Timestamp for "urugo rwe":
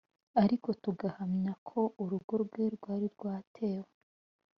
2.01-2.65